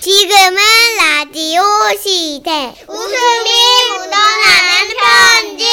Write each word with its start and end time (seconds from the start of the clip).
지금은 0.00 0.56
라디오 0.96 1.60
시대. 1.98 2.72
웃음이 2.88 3.50
묻어나는 3.98 4.96
편지. 4.98 5.64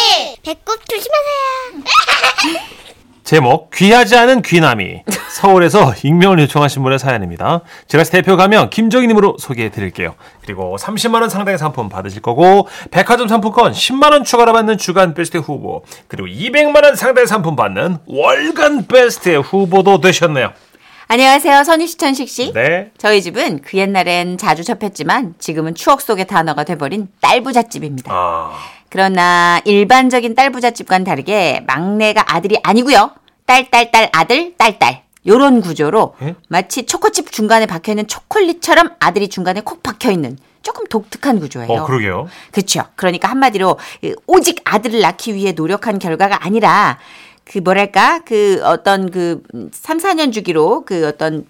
배꼽 0.43 0.81
조심하세요. 0.85 2.67
제목 3.23 3.71
귀하지 3.71 4.17
않은 4.17 4.41
귀남이 4.41 5.03
서울에서 5.29 5.93
익명을 6.03 6.39
요청하신 6.39 6.83
분의 6.83 6.99
사연입니다. 6.99 7.61
제가 7.87 8.03
대표 8.03 8.35
가면 8.35 8.69
김정희님으로 8.69 9.37
소개해 9.39 9.69
드릴게요. 9.69 10.15
그리고 10.43 10.75
30만 10.77 11.21
원 11.21 11.29
상당의 11.29 11.57
상품 11.57 11.87
받으실 11.87 12.21
거고 12.21 12.67
백화점 12.91 13.29
상품권 13.29 13.71
10만 13.71 14.11
원 14.11 14.23
추가로 14.25 14.51
받는 14.51 14.77
주간 14.77 15.13
베스트 15.13 15.37
후보 15.37 15.83
그리고 16.07 16.27
200만 16.27 16.83
원 16.83 16.95
상당의 16.95 17.27
상품 17.27 17.55
받는 17.55 17.97
월간 18.07 18.87
베스트 18.87 19.37
후보도 19.37 20.01
되셨네요. 20.01 20.51
안녕하세요. 21.09 21.63
선희시천식 21.63 22.27
씨. 22.27 22.51
네. 22.53 22.91
저희 22.97 23.21
집은 23.21 23.61
그 23.61 23.77
옛날엔 23.77 24.37
자주 24.37 24.65
접했지만 24.65 25.35
지금은 25.39 25.73
추억 25.73 26.01
속의 26.01 26.27
단어가 26.27 26.65
돼버린 26.65 27.07
딸부잣집입니다. 27.21 28.11
아, 28.13 28.51
그러나 28.89 29.61
일반적인 29.63 30.35
딸부잣집과는 30.35 31.05
다르게 31.05 31.63
막내가 31.65 32.25
아들이 32.27 32.59
아니고요. 32.61 33.11
딸 33.45 33.69
딸 33.71 33.89
딸 33.91 34.09
아들 34.11 34.55
딸 34.57 34.77
딸 34.79 35.03
요런 35.25 35.61
구조로 35.61 36.15
예? 36.23 36.35
마치 36.49 36.85
초코칩 36.85 37.31
중간에 37.31 37.65
박혀있는 37.65 38.07
초콜릿처럼 38.07 38.91
아들이 38.99 39.29
중간에 39.29 39.61
콕 39.61 39.81
박혀있는 39.83 40.37
조금 40.61 40.85
독특한 40.87 41.39
구조예요. 41.39 41.71
어 41.71 41.85
그러게요. 41.85 42.27
그렇죠. 42.51 42.83
그러니까 42.97 43.29
한마디로 43.29 43.79
이 44.01 44.13
오직 44.25 44.59
아들을 44.65 44.99
낳기 44.99 45.33
위해 45.35 45.53
노력한 45.53 45.99
결과가 45.99 46.45
아니라 46.45 46.97
그 47.49 47.59
뭐랄까 47.59 48.19
그 48.25 48.61
어떤 48.63 49.09
그 49.09 49.41
3, 49.71 49.99
4년 49.99 50.33
주기로 50.33 50.83
그 50.85 51.07
어떤 51.07 51.47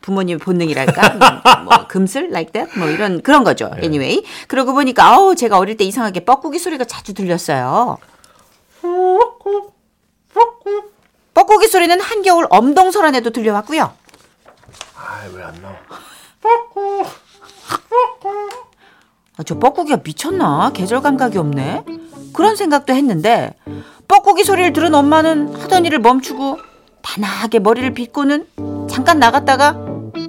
부모님의 0.00 0.38
본능이랄까 0.38 1.62
뭐 1.64 1.86
금슬 1.88 2.26
like 2.30 2.52
that 2.52 2.78
뭐 2.78 2.88
이런 2.88 3.22
그런 3.22 3.44
거죠. 3.44 3.70
anyway. 3.78 4.22
그러고 4.48 4.72
보니까 4.72 5.04
아우 5.04 5.34
제가 5.34 5.58
어릴 5.58 5.76
때 5.76 5.84
이상하게 5.84 6.24
뻐꾸기 6.24 6.58
소리가 6.58 6.84
자주 6.84 7.14
들렸어요. 7.14 7.98
뻐꾸기 11.34 11.66
소리는 11.68 12.00
한겨울 12.00 12.46
엄동설 12.50 13.04
안에도 13.06 13.30
들려왔고요. 13.30 13.92
아왜 14.96 15.42
안 15.42 15.62
나와? 15.62 15.74
아, 19.36 19.42
저 19.44 19.58
뻐꾸기가 19.58 20.00
미쳤나? 20.04 20.70
계절 20.72 21.00
감각이 21.00 21.38
없네. 21.38 21.84
그런 22.32 22.54
생각도 22.56 22.92
했는데 22.92 23.54
뻐꾸기 24.08 24.44
소리를 24.44 24.72
들은 24.72 24.94
엄마는 24.94 25.54
하던 25.54 25.84
일을 25.86 25.98
멈추고 26.00 26.58
단아하게 27.02 27.58
머리를 27.60 27.94
빗고는 27.94 28.46
잠깐 28.88 29.18
나갔다가 29.18 29.76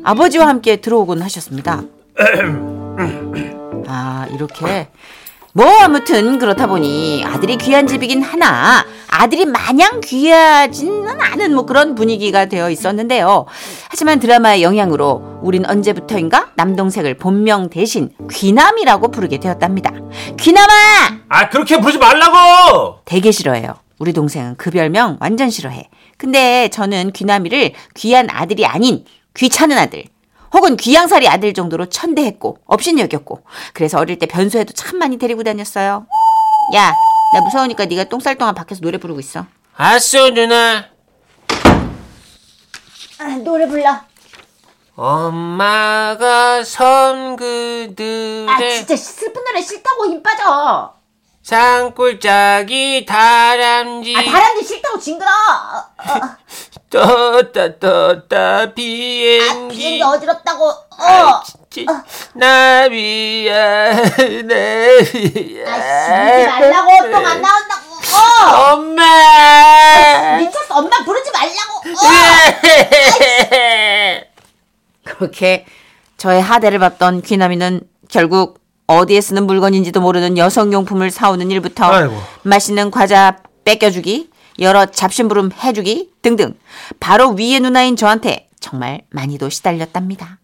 아버지와 0.03 0.47
함께 0.47 0.77
들어오곤 0.77 1.21
하셨습니다. 1.21 1.81
아 3.88 4.27
이렇게 4.31 4.89
뭐 5.55 5.67
아무튼 5.81 6.39
그렇다 6.39 6.65
보니 6.65 7.23
아들이 7.27 7.57
귀한 7.57 7.85
집이긴 7.85 8.23
하나 8.23 8.83
아들이 9.07 9.45
마냥 9.45 10.01
귀하지는 10.01 11.21
않은 11.21 11.53
뭐 11.53 11.67
그런 11.67 11.93
분위기가 11.93 12.45
되어 12.45 12.71
있었는데요. 12.71 13.45
하지만 13.87 14.19
드라마의 14.19 14.63
영향으로 14.63 15.39
우린 15.43 15.63
언제부터인가 15.67 16.53
남동생을 16.55 17.17
본명 17.17 17.69
대신 17.69 18.09
귀남이라고 18.31 19.11
부르게 19.11 19.39
되었답니다. 19.39 19.91
귀남아! 20.39 20.71
아 21.29 21.49
그렇게 21.49 21.79
부르지 21.79 21.99
말라고. 21.99 23.01
되게 23.05 23.31
싫어해요. 23.31 23.75
우리 23.99 24.11
동생은 24.11 24.55
그 24.57 24.71
별명 24.71 25.17
완전 25.21 25.51
싫어해. 25.51 25.88
근데 26.17 26.67
저는 26.69 27.11
귀남이를 27.11 27.73
귀한 27.93 28.27
아들이 28.31 28.65
아닌 28.65 29.05
귀찮은 29.35 29.77
아들 29.77 30.05
혹은 30.53 30.77
귀양살이 30.77 31.27
아들 31.27 31.53
정도로 31.53 31.87
천대했고 31.87 32.59
업신여겼고 32.65 33.43
그래서 33.73 33.99
어릴 33.99 34.19
때 34.19 34.27
변소에도 34.27 34.73
참 34.73 34.99
많이 34.99 35.17
데리고 35.17 35.43
다녔어요. 35.43 36.05
야, 36.75 36.93
나 37.33 37.41
무서우니까 37.41 37.85
네가 37.85 38.05
똥쌀 38.05 38.37
동안 38.37 38.53
밖에서 38.53 38.81
노래 38.81 38.97
부르고 38.97 39.19
있어. 39.19 39.45
알았어 39.75 40.29
누나 40.29 40.85
노래 43.44 43.67
불러. 43.67 44.00
엄마가 44.95 46.63
선 46.63 47.35
그들의 47.35 48.85
슬픈 48.95 49.44
노래 49.44 49.61
싫다고 49.61 50.05
힘 50.05 50.22
빠져. 50.22 50.94
산골짜기 51.41 53.05
다람쥐 53.05 54.13
다람쥐 54.13 54.63
싫다고 54.66 54.99
징그러. 54.99 55.29
떴다 57.03 57.79
떴다 57.79 58.71
비행기 58.73 60.01
어지럽다고. 60.03 60.71
치- 61.71 61.87
나비야 62.35 63.93
나비야 64.43 65.65
말라고 66.47 67.07
나온다고. 67.09 67.83
엄마 68.73 70.37
미쳤어. 70.37 70.75
엄마 70.75 71.03
부르지 71.03 71.31
말라고. 71.31 71.81
그렇게 75.17 75.65
저의 76.17 76.39
하대를 76.41 76.77
받던 76.77 77.23
귀남이는 77.23 77.81
결국 78.09 78.59
어디에 78.85 79.19
쓰는 79.21 79.47
물건인지도 79.47 79.99
모르는 79.99 80.37
여성용품을 80.37 81.09
사오는 81.09 81.49
일부터 81.49 81.85
아이고. 81.85 82.21
맛있는 82.43 82.91
과자 82.91 83.37
뺏겨주기, 83.65 84.29
여러 84.59 84.86
잡심부름 84.86 85.52
해주기 85.64 86.12
등등 86.22 86.53
바로 87.00 87.30
위의 87.31 87.59
누나인 87.59 87.96
저한테 87.96 88.50
정말 88.59 89.02
많이도 89.09 89.50
시달렸답니다. 89.50 90.38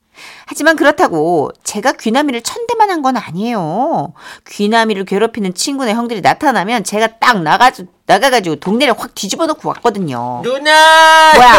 하지만 0.46 0.75
그렇다고 0.75 1.50
제가 1.64 1.94
귀남이를 1.94 2.42
천대만 2.42 2.90
한 2.90 3.02
건 3.02 3.16
아니에요. 3.16 4.14
귀남이를 4.50 5.06
괴롭히는 5.06 5.53
친구네 5.53 5.94
형들이 5.94 6.20
나타나면 6.20 6.84
제가 6.84 7.08
딱 7.20 7.42
나가지고, 7.42 7.88
나가가지고 8.06 8.58
동네를 8.58 8.94
확 9.00 9.16
뒤집어 9.16 9.46
놓고 9.46 9.70
왔거든요. 9.70 10.41
누나 10.44 11.31
뭐야? 11.36 11.53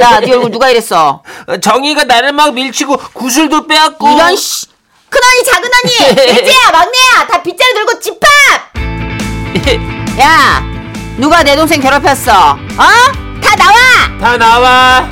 야, 0.00 0.20
네 0.20 0.32
얼굴 0.32 0.50
누가 0.50 0.68
이랬어? 0.68 1.22
정이가 1.62 2.04
나를 2.04 2.32
막 2.32 2.52
밀치고 2.52 2.98
구슬도 3.14 3.66
빼앗고 3.66 4.06
이런 4.10 4.36
씨. 4.36 4.66
큰 5.08 5.20
언니 5.22 5.44
작은 5.44 5.70
언니 5.84 6.14
돼지야 6.16 6.70
막내야 6.72 7.26
다 7.30 7.42
빗자루 7.42 7.74
들고 7.74 8.00
집합 8.00 8.28
야 10.20 10.71
누가 11.18 11.42
내 11.42 11.54
동생 11.56 11.80
괴롭혔어? 11.80 12.32
어? 12.32 13.38
다 13.40 13.56
나와! 13.56 14.18
다 14.20 14.36
나와. 14.36 15.08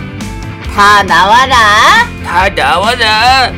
다 0.74 1.02
나와라. 1.02 1.56
다 2.24 2.48
나와라. 2.54 3.52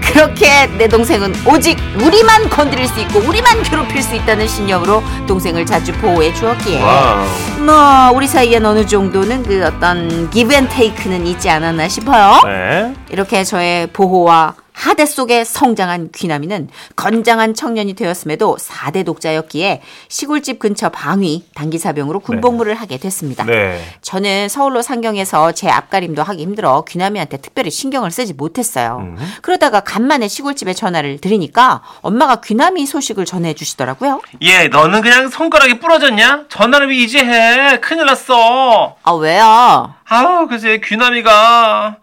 그렇게 0.00 0.66
내 0.78 0.88
동생은 0.88 1.34
오직 1.46 1.78
우리만 2.00 2.48
건드릴 2.48 2.88
수 2.88 2.98
있고 3.00 3.20
우리만 3.20 3.62
괴롭힐 3.62 4.02
수 4.02 4.14
있다는 4.14 4.48
신념으로 4.48 5.02
동생을 5.26 5.64
자주 5.66 5.92
보호해 5.94 6.32
주었기에. 6.34 6.82
wow. 6.82 7.26
뭐 7.58 8.10
우리 8.14 8.26
사이엔 8.26 8.64
어느 8.64 8.84
정도는 8.86 9.42
그 9.44 9.64
어떤 9.66 10.28
give 10.30 10.52
and 10.54 10.68
take는 10.68 11.26
있지 11.26 11.48
않았나 11.50 11.88
싶어요. 11.88 12.40
네. 12.44 12.94
이렇게 13.10 13.44
저의 13.44 13.86
보호와 13.88 14.54
하대 14.78 15.06
속에 15.06 15.42
성장한 15.42 16.10
귀남이는 16.14 16.68
건장한 16.94 17.54
청년이 17.54 17.94
되었음에도 17.94 18.56
4대 18.60 19.04
독자였기에 19.04 19.82
시골집 20.06 20.60
근처 20.60 20.88
방위 20.88 21.44
단기사병으로 21.54 22.20
군복무를 22.20 22.74
하게 22.74 22.96
됐습니다. 22.98 23.42
네. 23.42 23.84
저는 24.02 24.48
서울로 24.48 24.80
상경해서 24.80 25.50
제 25.50 25.68
앞가림도 25.68 26.22
하기 26.22 26.42
힘들어 26.42 26.84
귀남이한테 26.86 27.38
특별히 27.38 27.72
신경을 27.72 28.12
쓰지 28.12 28.34
못했어요. 28.34 28.98
음. 29.00 29.16
그러다가 29.42 29.80
간만에 29.80 30.28
시골집에 30.28 30.74
전화를 30.74 31.18
드리니까 31.20 31.82
엄마가 32.02 32.40
귀남이 32.40 32.86
소식을 32.86 33.24
전해 33.24 33.54
주시더라고요. 33.54 34.20
얘 34.44 34.68
너는 34.68 35.02
그냥 35.02 35.28
손가락이 35.28 35.80
부러졌냐? 35.80 36.44
전화를 36.48 36.90
왜 36.90 36.96
이제 36.98 37.18
해? 37.18 37.80
큰일 37.80 38.06
났어. 38.06 38.94
아 39.02 39.12
왜요? 39.12 39.92
아우 40.08 40.46
글쎄 40.46 40.80
귀남이가 40.84 41.96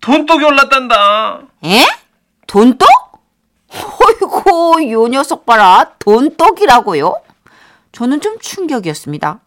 돈독이 0.00 0.42
올랐단다. 0.42 1.40
에? 1.66 2.03
돈독? 2.46 2.88
어이구, 3.70 4.90
요 4.92 5.08
녀석 5.08 5.46
봐라. 5.46 5.90
돈독이라고요? 5.98 7.14
저는 7.92 8.20
좀 8.20 8.38
충격이었습니다. 8.38 9.40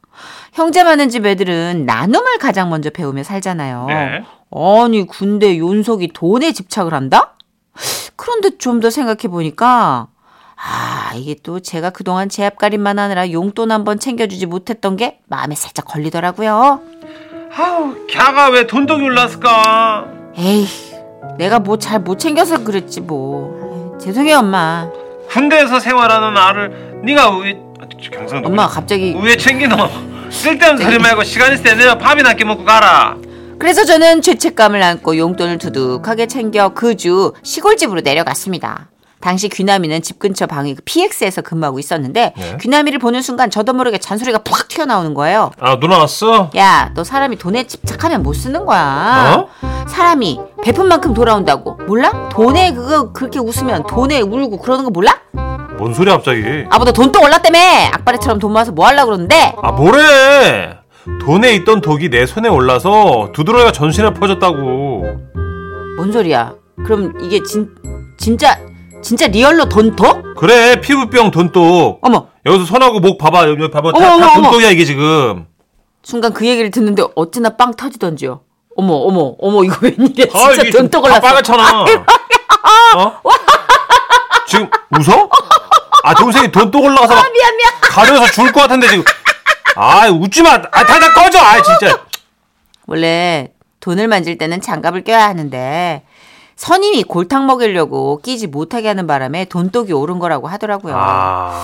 형제 0.53 0.83
많은 0.83 1.09
집 1.09 1.25
애들은 1.25 1.85
나눔을 1.85 2.37
가장 2.39 2.69
먼저 2.69 2.89
배우며 2.89 3.23
살잖아요. 3.23 3.85
네. 3.87 4.23
아니, 4.51 5.05
군대 5.05 5.55
윤석이 5.55 6.13
돈에 6.13 6.51
집착을 6.53 6.93
한다? 6.93 7.33
그런데 8.15 8.57
좀 8.57 8.79
더 8.79 8.89
생각해 8.89 9.27
보니까, 9.29 10.07
아, 10.55 11.11
이게 11.15 11.35
또 11.43 11.59
제가 11.59 11.91
그동안 11.91 12.29
제 12.29 12.45
앞가림만 12.45 12.97
하느라 12.97 13.31
용돈 13.31 13.71
한번 13.71 13.99
챙겨주지 13.99 14.47
못했던 14.47 14.97
게 14.97 15.19
마음에 15.27 15.53
살짝 15.53 15.85
걸리더라고요. 15.85 16.81
아우 17.55 17.95
걔가 18.07 18.49
왜 18.49 18.65
돈독이 18.67 19.03
올랐을까? 19.03 20.07
에이, 20.35 20.67
내가 21.37 21.59
뭐 21.59 21.77
잘 21.77 21.99
못 21.99 22.17
챙겨서 22.19 22.63
그랬지 22.63 23.01
뭐. 23.01 23.95
에이, 23.95 23.99
죄송해요, 24.05 24.37
엄마. 24.39 24.89
군대에서 25.29 25.79
생활하는 25.79 26.33
나를 26.33 27.01
네가 27.03 27.37
왜 27.39 27.59
경상도 28.11 28.47
엄마 28.49 28.67
갑자기 28.67 29.15
왜 29.21 29.35
챙기노? 29.37 29.75
쓸데없는 30.29 30.83
소리 30.83 30.97
말고 30.99 31.23
시간 31.23 31.53
있을 31.53 31.63
때 31.63 31.75
내가 31.75 31.97
밥이나 31.97 32.33
끼 32.33 32.43
먹고 32.43 32.63
가라. 32.65 33.15
그래서 33.59 33.83
저는 33.85 34.21
죄책감을 34.21 34.81
안고 34.83 35.17
용돈을 35.17 35.57
두둑하게 35.57 36.27
챙겨 36.27 36.69
그 36.69 36.95
주 36.95 37.33
시골집으로 37.43 38.01
내려갔습니다. 38.01 38.89
당시 39.19 39.49
귀남이는 39.49 40.01
집 40.01 40.19
근처 40.19 40.45
방이 40.45 40.75
PX에서 40.85 41.41
근무하고 41.41 41.79
있었는데 41.79 42.33
네. 42.37 42.57
귀남이를 42.61 42.99
보는 42.99 43.21
순간 43.21 43.49
저도 43.49 43.73
모르게 43.73 43.97
잔소리가 43.97 44.39
팍 44.39 44.67
튀어나오는 44.67 45.13
거예요. 45.13 45.51
아 45.59 45.77
누나 45.79 45.97
왔어? 45.99 46.51
야, 46.55 46.91
너 46.93 47.03
사람이 47.03 47.37
돈에 47.37 47.65
집착하면 47.65 48.21
못 48.23 48.33
쓰는 48.33 48.65
거야. 48.65 49.45
사람이 49.87 50.39
베푼 50.63 50.87
만큼 50.87 51.13
돌아온다고. 51.13 51.75
몰라? 51.87 52.29
돈에 52.29 52.73
그거 52.73 53.11
그렇게 53.11 53.39
웃으면 53.39 53.85
돈에 53.87 54.21
울고 54.21 54.59
그러는 54.59 54.83
거 54.83 54.91
몰라? 54.91 55.19
뭔 55.77 55.93
소리야 55.93 56.15
갑자기? 56.15 56.43
아보다 56.69 56.91
돈또 56.91 57.21
올랐다며. 57.21 57.57
악바리처럼 57.93 58.39
돈 58.39 58.51
모아서 58.53 58.71
뭐 58.71 58.85
하려고 58.87 59.07
그러는데? 59.07 59.53
아 59.61 59.71
뭐래? 59.71 60.77
돈에 61.21 61.53
있던 61.55 61.81
독이 61.81 62.09
내 62.09 62.25
손에 62.25 62.49
올라서 62.49 63.31
두드러기가 63.33 63.71
전신에 63.71 64.13
퍼졌다고. 64.13 65.03
뭔 65.97 66.11
소리야? 66.11 66.53
그럼 66.85 67.13
이게 67.21 67.41
진 67.43 67.69
진짜 68.19 68.57
진짜 69.01 69.27
real로 69.27 69.69
돈독? 69.69 70.35
그래 70.35 70.79
피부병 70.81 71.31
돈독. 71.31 71.99
어머. 72.01 72.27
여기서 72.45 72.65
손하고 72.65 72.99
목 72.99 73.17
봐봐 73.17 73.47
여기 73.49 73.69
봐봐 73.69 73.91
다, 73.91 73.97
어머, 73.97 74.19
다 74.25 74.33
어머. 74.33 74.41
돈독이야 74.43 74.71
이게 74.71 74.85
지금. 74.85 75.45
순간 76.03 76.33
그 76.33 76.45
얘기를 76.45 76.71
듣는데 76.71 77.03
어찌나 77.15 77.51
빵 77.51 77.73
터지던지요. 77.75 78.41
어머 78.75 78.93
어머 78.93 79.35
어머 79.39 79.63
이거 79.63 79.77
웬일이야 79.81 80.25
아, 80.33 80.47
진짜 80.49 80.61
이게 80.63 80.71
돈독 80.71 80.91
다 81.03 81.07
올랐어. 81.09 81.21
빨갛잖아. 81.21 81.81
어? 82.95 83.21
지금 84.47 84.69
웃어? 84.91 85.29
아 86.03 86.13
동생이 86.13 86.51
돈독 86.51 86.83
올라가서 86.83 87.15
막 87.15 87.31
미안 87.31 87.55
미안. 87.57 87.73
가려서 87.81 88.25
죽을 88.31 88.51
것 88.51 88.61
같은데 88.61 88.87
지금. 88.87 89.03
아 89.75 90.07
웃지 90.09 90.41
마. 90.43 90.51
아 90.53 90.85
다다 90.85 91.13
꺼져. 91.13 91.39
아 91.39 91.61
진짜. 91.61 91.99
원래 92.87 93.51
돈을 93.79 94.07
만질 94.07 94.37
때는 94.37 94.61
장갑을 94.61 95.03
껴야 95.03 95.27
하는데 95.27 96.03
선임이 96.57 97.03
골탕 97.03 97.45
먹이려고 97.45 98.19
끼지 98.21 98.47
못하게 98.47 98.89
하는 98.89 99.07
바람에 99.07 99.45
돈독이 99.45 99.93
오른 99.93 100.19
거라고 100.19 100.47
하더라고요. 100.47 100.95
아. 100.97 101.63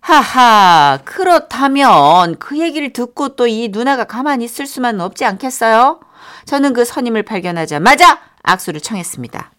하하, 0.00 0.98
그렇다면 1.04 2.36
그 2.38 2.58
얘기를 2.60 2.92
듣고 2.92 3.30
또 3.30 3.46
이 3.48 3.68
누나가 3.72 4.04
가만히 4.04 4.44
있을 4.44 4.66
수만은 4.66 5.00
없지 5.00 5.24
않겠어요? 5.24 6.00
저는 6.44 6.72
그 6.74 6.84
선임을 6.84 7.22
발견하자마자 7.24 8.18
악수를 8.42 8.80
청했습니다. 8.80 9.50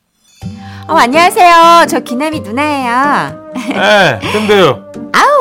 어, 0.87 0.93
안녕하세요. 0.95 1.85
저 1.89 1.99
기남이 1.99 2.41
누나예요. 2.41 3.51
예. 3.57 4.19
근데요. 4.31 4.91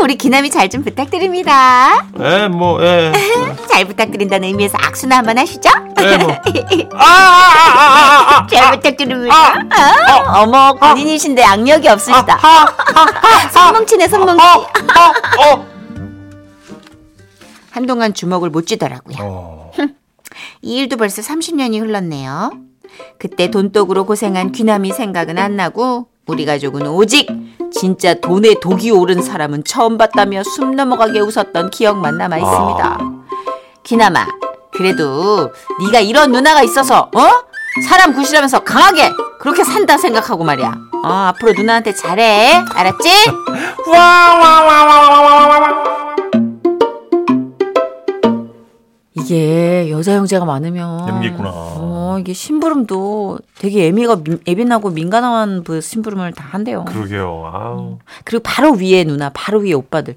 우리 0.00 0.16
기남이 0.16 0.50
잘 0.50 0.66
좀 0.68 0.82
부탁드립니다. 0.82 2.04
예, 2.18 2.48
뭐, 2.48 2.82
예. 2.82 3.12
잘 3.70 3.84
부탁드린다는 3.84 4.48
의미에서 4.48 4.76
악수나 4.80 5.18
한번 5.18 5.38
하시죠? 5.38 5.70
예, 6.00 6.16
뭐. 6.16 6.32
아, 6.32 7.04
아, 7.04 7.70
아, 7.76 7.80
아, 7.80 8.36
아, 8.42 8.46
잘 8.48 8.72
부탁드립니다. 8.72 9.34
아, 9.70 10.42
어머, 10.42 10.72
군인이신데 10.74 11.42
악력이 11.44 11.88
없으시다. 11.88 12.38
손뭉치네, 13.52 14.08
손뭉치. 14.08 14.42
아, 14.42 15.12
어. 15.52 15.66
한동안 17.70 18.12
주먹을 18.12 18.50
못 18.50 18.66
쥐더라고요. 18.66 19.16
어. 19.20 19.72
이 20.62 20.78
일도 20.78 20.96
벌써 20.96 21.22
30년이 21.22 21.80
흘렀네요. 21.80 22.50
그때 23.18 23.50
돈독으로 23.50 24.04
고생한 24.06 24.50
귀남이 24.52 24.92
생각은 24.92 25.38
안 25.38 25.54
나고 25.56 26.08
우리 26.26 26.44
가족은 26.44 26.86
오직 26.88 27.28
진짜 27.72 28.14
돈에 28.14 28.54
독이 28.60 28.90
오른 28.90 29.22
사람은 29.22 29.62
처음 29.64 29.96
봤다며 29.96 30.42
숨 30.42 30.74
넘어가게 30.74 31.20
웃었던 31.20 31.70
기억만 31.70 32.18
남아 32.18 32.38
있습니다. 32.38 32.98
귀남아, 33.84 34.26
그래도 34.72 35.52
네가 35.84 36.00
이런 36.00 36.32
누나가 36.32 36.62
있어서 36.62 37.10
어? 37.14 37.30
사람 37.88 38.12
구실하면서 38.14 38.60
강하게 38.60 39.12
그렇게 39.38 39.62
산다 39.62 39.96
생각하고 39.98 40.42
말이야. 40.42 40.74
어, 41.04 41.08
앞으로 41.08 41.52
누나한테 41.52 41.94
잘해. 41.94 42.64
알았지? 42.74 43.08
이게 43.86 43.96
여 43.96 44.00
자 50.26 50.36
형제가 50.36 50.44
많으면 50.44 51.08
연기 51.08 51.28
있구나. 51.28 51.50
어, 51.52 52.16
이게 52.20 52.32
심부름도 52.32 53.38
되게 53.58 53.84
예미가 53.84 54.16
민- 54.24 54.40
예민하고 54.46 54.90
민감한 54.90 55.62
그 55.64 55.80
심부름을 55.80 56.32
다 56.32 56.46
한대요. 56.50 56.84
그러게요. 56.84 57.50
아우. 57.54 57.98
그리고 58.24 58.42
바로 58.42 58.72
위에 58.72 59.04
누나, 59.04 59.30
바로 59.32 59.60
위에 59.60 59.72
오빠들. 59.72 60.16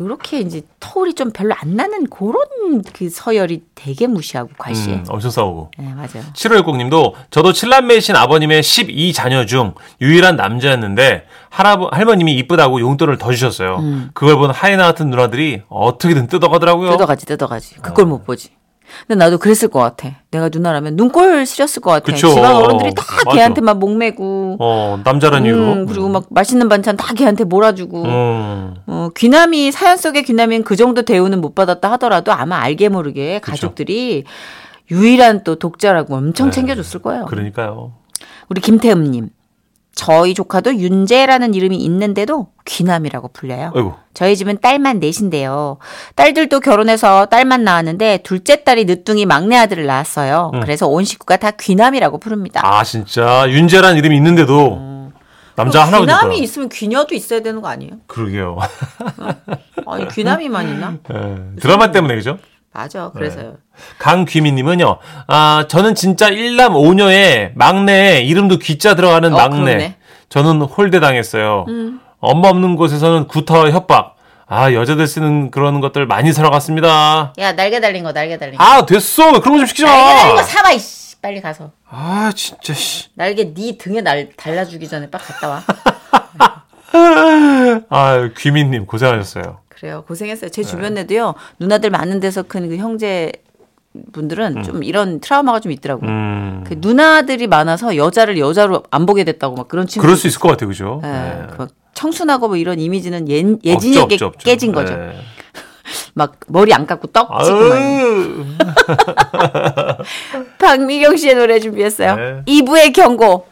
이렇게 0.00 0.40
이제 0.40 0.62
터울이 0.80 1.14
좀 1.14 1.30
별로 1.30 1.54
안 1.56 1.76
나는 1.76 2.06
그런 2.08 2.82
그 2.92 3.08
서열이 3.08 3.62
되게 3.74 4.06
무시하고 4.06 4.50
과시해. 4.58 4.96
음, 4.96 5.04
엄청 5.08 5.30
싸우고. 5.30 5.70
네, 5.78 5.86
맞아요. 5.94 6.24
7560님도 6.34 7.12
저도 7.30 7.52
칠남매이신 7.52 8.16
아버님의 8.16 8.62
12자녀 8.62 9.46
중 9.46 9.74
유일한 10.00 10.36
남자였는데 10.36 11.26
할아버, 11.50 11.88
할머님이 11.92 12.34
이쁘다고 12.38 12.80
용돈을 12.80 13.16
더 13.18 13.30
주셨어요. 13.32 13.80
그걸 14.12 14.36
본 14.36 14.50
하이나 14.50 14.84
같은 14.84 15.08
누나들이 15.10 15.62
어떻게든 15.68 16.26
뜯어가더라고요. 16.26 16.90
뜯어가지, 16.90 17.26
뜯어가지. 17.26 17.76
그걸 17.76 18.06
못 18.06 18.24
보지. 18.24 18.50
근데 19.06 19.24
나도 19.24 19.38
그랬을 19.38 19.68
것 19.68 19.80
같아. 19.80 20.16
내가 20.30 20.48
누나라면 20.48 20.96
눈꼴 20.96 21.46
시렸을 21.46 21.82
것 21.82 21.90
같아. 21.90 22.12
그쵸. 22.12 22.28
집안 22.28 22.56
어른들이 22.56 22.94
다 22.94 23.02
맞아. 23.24 23.36
걔한테만 23.36 23.78
목매고. 23.78 24.56
어, 24.60 25.00
남자란 25.04 25.44
이유로. 25.44 25.72
음, 25.72 25.86
그리고 25.86 26.08
막 26.08 26.26
맛있는 26.30 26.68
반찬 26.68 26.96
다 26.96 27.14
걔한테 27.14 27.44
몰아주고. 27.44 28.02
음. 28.04 28.74
어, 28.86 29.08
귀남이 29.16 29.72
사연 29.72 29.96
속의 29.96 30.22
귀남이는 30.24 30.64
그 30.64 30.76
정도 30.76 31.02
대우는 31.02 31.40
못 31.40 31.54
받았다 31.54 31.90
하더라도 31.92 32.32
아마 32.32 32.58
알게 32.58 32.88
모르게 32.88 33.40
가족들이 33.40 34.24
유일한 34.90 35.42
또 35.44 35.56
독자라고 35.56 36.14
엄청 36.14 36.46
네. 36.46 36.52
챙겨줬을 36.52 37.02
거예요. 37.02 37.26
그러니까요. 37.26 37.92
우리 38.48 38.60
김태음님. 38.60 39.30
저희 39.96 40.34
조카도 40.34 40.76
윤재라는 40.76 41.54
이름이 41.54 41.78
있는데도 41.78 42.48
귀남이라고 42.66 43.28
불려요. 43.28 43.72
아이고. 43.74 43.94
저희 44.14 44.36
집은 44.36 44.58
딸만 44.60 45.00
넷인데요. 45.00 45.78
딸들도 46.14 46.60
결혼해서 46.60 47.26
딸만 47.26 47.64
낳았는데 47.64 48.18
둘째 48.18 48.62
딸이 48.62 48.84
늦둥이 48.84 49.24
막내 49.26 49.56
아들을 49.56 49.84
낳았어요. 49.86 50.52
그래서 50.62 50.86
온 50.86 51.02
식구가 51.02 51.38
다 51.38 51.50
귀남이라고 51.50 52.18
부릅니다. 52.18 52.60
아, 52.62 52.84
진짜. 52.84 53.46
윤재란 53.48 53.96
이름이 53.96 54.14
있는데도 54.16 55.10
남자 55.56 55.84
하나 55.84 56.00
귀남이 56.00 56.38
있으면 56.40 56.68
귀녀도 56.68 57.14
있어야 57.14 57.40
되는 57.40 57.62
거 57.62 57.68
아니에요? 57.68 57.92
그러게요. 58.06 58.58
아니 59.86 60.06
귀남이만 60.08 60.68
있나? 60.68 60.94
예, 61.10 61.36
드라마 61.60 61.90
때문에 61.90 62.14
그죠? 62.16 62.38
맞아. 62.76 63.10
그래서요. 63.14 63.54
강귀민님은요, 63.98 64.98
아, 65.28 65.64
저는 65.68 65.94
진짜 65.94 66.28
일남 66.28 66.76
오녀의 66.76 67.52
막내, 67.54 68.20
이름도 68.22 68.58
귀자 68.58 68.94
들어가는 68.94 69.32
어, 69.32 69.36
막내. 69.36 69.56
그러네. 69.58 69.96
저는 70.28 70.60
홀대 70.62 71.00
당했어요. 71.00 71.64
음. 71.68 72.00
엄마 72.20 72.48
없는 72.48 72.76
곳에서는 72.76 73.28
구타와 73.28 73.70
협박. 73.70 74.16
아, 74.48 74.72
여자들 74.72 75.06
쓰는 75.06 75.50
그런 75.50 75.80
것들 75.80 76.06
많이 76.06 76.32
사러 76.32 76.50
갔습니다. 76.50 77.32
야 77.38 77.52
날개 77.52 77.80
달린 77.80 78.04
거 78.04 78.12
날개 78.12 78.38
달린 78.38 78.58
거. 78.58 78.64
아, 78.64 78.84
됐어. 78.86 79.40
그런 79.40 79.54
거 79.54 79.56
좀 79.58 79.66
시키지 79.66 79.84
날개 79.84 80.14
달린 80.14 80.28
거 80.28 80.34
마. 80.36 80.42
사봐 80.42 80.72
이씨. 80.72 81.16
빨리 81.20 81.40
가서. 81.40 81.70
아, 81.90 82.30
진짜, 82.36 82.72
씨. 82.74 83.08
날개 83.14 83.52
네 83.52 83.76
등에 83.78 84.00
날 84.02 84.28
달라주기 84.36 84.86
전에 84.86 85.10
빨리 85.10 85.24
갔다 85.24 85.48
와. 85.48 85.62
아, 87.88 88.28
귀민님 88.36 88.86
고생하셨어요. 88.86 89.58
그래요. 89.78 90.04
고생했어요. 90.08 90.50
제 90.50 90.62
주변에도요. 90.62 91.34
누나들 91.58 91.90
많은 91.90 92.20
데서 92.20 92.42
큰 92.42 92.68
그 92.68 92.76
형제 92.76 93.32
분들은 94.12 94.62
좀 94.62 94.82
이런 94.82 95.20
트라우마가 95.20 95.60
좀 95.60 95.72
있더라고요. 95.72 96.10
음. 96.10 96.64
그 96.66 96.74
누나들이 96.78 97.46
많아서 97.46 97.96
여자를 97.96 98.38
여자로 98.38 98.82
안 98.90 99.06
보게 99.06 99.24
됐다고 99.24 99.54
막 99.54 99.68
그런 99.68 99.86
친구. 99.86 100.06
그럴 100.06 100.16
수 100.16 100.26
있을 100.26 100.38
것 100.40 100.48
같아요, 100.48 100.68
그죠? 100.68 101.00
예, 101.04 101.08
네. 101.08 101.46
그 101.56 101.66
청순하고 101.94 102.48
뭐 102.48 102.56
이런 102.56 102.78
이미지는 102.78 103.28
예, 103.30 103.40
없죠, 103.42 103.58
예진에게 103.64 104.14
없죠, 104.14 104.26
없죠. 104.26 104.44
깨진 104.44 104.72
거죠. 104.72 104.94
네. 104.96 105.18
막 106.14 106.34
머리 106.48 106.74
안 106.74 106.86
깎고 106.86 107.08
떡 107.08 107.42
찍고 107.44 107.60
막. 107.68 107.78
박미경 110.58 111.16
씨의 111.16 111.34
노래 111.34 111.60
준비했어요. 111.60 112.16
네. 112.16 112.42
2부의 112.46 112.92
경고. 112.94 113.46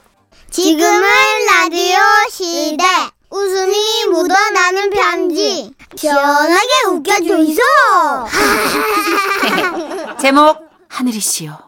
지금은 0.51 1.03
라디오 1.51 1.97
시대. 2.31 2.85
웃음이 3.31 3.75
묻어나는 4.13 4.91
편지. 4.91 5.71
시원하게 5.97 6.69
웃겨주이소. 6.91 7.63
제목 10.21 10.69
하늘이 10.89 11.21
씨요. 11.21 11.59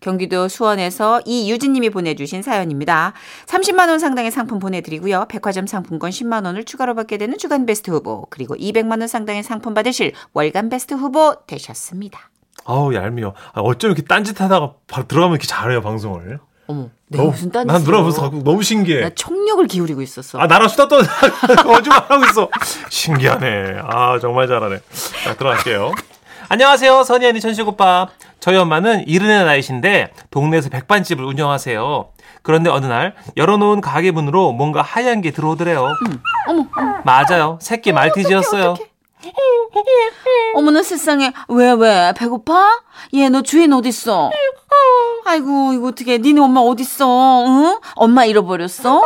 경기도 0.00 0.48
수원에서 0.48 1.22
이유진님이 1.24 1.90
보내주신 1.90 2.42
사연입니다. 2.42 3.12
30만 3.46 3.88
원 3.88 4.00
상당의 4.00 4.32
상품 4.32 4.58
보내드리고요. 4.58 5.26
백화점 5.28 5.66
상품권 5.68 6.10
10만 6.10 6.44
원을 6.44 6.64
추가로 6.64 6.96
받게 6.96 7.18
되는 7.18 7.38
주간 7.38 7.66
베스트 7.66 7.90
후보 7.92 8.26
그리고 8.28 8.56
200만 8.56 8.98
원 8.98 9.06
상당의 9.06 9.44
상품 9.44 9.74
받으실 9.74 10.12
월간 10.32 10.70
베스트 10.70 10.94
후보 10.94 11.36
되셨습니다. 11.46 12.30
아우, 12.64 12.92
얄미워. 12.94 13.34
아, 13.52 13.60
어쩜 13.60 13.90
이렇게 13.90 14.02
딴짓하다가 14.02 14.74
바로 14.88 15.06
들어가면 15.06 15.34
이렇게 15.36 15.46
잘해요, 15.46 15.82
방송을. 15.82 16.40
어머, 16.72 16.88
내가 17.08 17.24
무슨 17.24 17.50
딴 17.52 17.66
난 17.66 17.82
누나 17.84 18.00
무슨 18.00 18.22
갖고 18.22 18.42
너무 18.42 18.62
신기해. 18.62 19.00
나 19.02 19.10
총력을 19.14 19.66
기울이고 19.66 20.00
있었어. 20.02 20.38
아, 20.38 20.46
나랑 20.46 20.68
수다 20.68 20.88
떠 20.88 20.98
거짓말 21.62 22.02
하고 22.08 22.24
있어. 22.24 22.48
신기하네. 22.88 23.80
아, 23.84 24.18
정말 24.20 24.48
잘하네. 24.48 24.78
자, 25.24 25.34
들어갈게요. 25.34 25.92
안녕하세요, 26.48 27.04
선희 27.04 27.26
언니 27.26 27.40
천식 27.40 27.66
오빠. 27.68 28.08
저희 28.40 28.56
엄마는 28.56 29.06
이른의 29.06 29.44
나이신데 29.44 30.12
동네에서 30.30 30.68
백반집을 30.68 31.24
운영하세요. 31.24 32.08
그런데 32.42 32.70
어느 32.70 32.86
날 32.86 33.14
열어놓은 33.36 33.80
가게 33.80 34.10
문으로 34.10 34.52
뭔가 34.52 34.82
하얀 34.82 35.20
게 35.20 35.30
들어오더래요. 35.30 35.88
어머, 36.48 36.66
맞아요, 37.04 37.58
새끼 37.62 37.92
말티즈였어요. 37.92 38.70
어 38.70 38.76
머나 40.54 40.82
세상에 40.82 41.32
왜 41.48 41.72
왜 41.72 42.12
배고파? 42.16 42.80
얘 43.14 43.28
너 43.28 43.42
주인 43.42 43.72
어딨어? 43.72 44.30
아이고 45.24 45.72
이거 45.72 45.88
어떻게 45.88 46.18
니네 46.18 46.40
엄마 46.40 46.60
어딨어? 46.60 47.44
응? 47.46 47.78
엄마 47.94 48.24
잃어버렸어? 48.24 49.02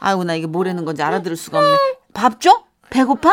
아이고 0.00 0.24
나 0.24 0.34
이게 0.34 0.46
뭐라는 0.46 0.84
건지 0.84 1.02
알아들을 1.02 1.36
수가 1.36 1.58
없네. 1.58 1.76
밥 2.14 2.40
줘? 2.40 2.62
배고파? 2.90 3.30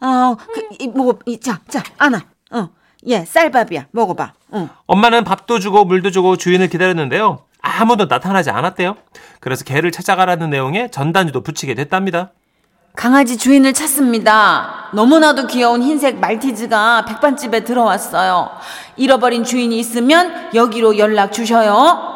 아, 0.00 0.36
그, 0.52 0.68
이, 0.78 0.88
먹어, 0.88 1.18
이, 1.24 1.38
자, 1.40 1.60
자, 1.68 1.82
안아. 1.96 2.20
어, 2.52 2.68
얘 3.08 3.24
쌀밥이야. 3.24 3.86
먹어봐. 3.92 4.32
응. 4.54 4.68
엄마는 4.86 5.24
밥도 5.24 5.60
주고 5.60 5.84
물도 5.84 6.10
주고 6.10 6.36
주인을 6.36 6.68
기다렸는데요. 6.68 7.44
아무도 7.62 8.04
나타나지 8.06 8.50
않았대요. 8.50 8.96
그래서 9.40 9.64
개를 9.64 9.90
찾아가라는 9.92 10.50
내용의 10.50 10.90
전단지도 10.90 11.42
붙이게 11.42 11.74
됐답니다. 11.74 12.32
강아지 12.96 13.36
주인을 13.36 13.72
찾습니다. 13.72 14.90
너무나도 14.94 15.48
귀여운 15.48 15.82
흰색 15.82 16.18
말티즈가 16.20 17.04
백반집에 17.06 17.64
들어왔어요. 17.64 18.50
잃어버린 18.96 19.42
주인이 19.44 19.76
있으면 19.78 20.54
여기로 20.54 20.96
연락 20.98 21.32
주셔요. 21.32 22.12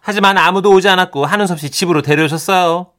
하지만 0.00 0.36
아무도 0.38 0.70
오지 0.70 0.88
않았고 0.88 1.24
하는 1.24 1.46
수 1.46 1.54
없이 1.54 1.70
집으로 1.70 2.02
데려오셨어요. 2.02 2.92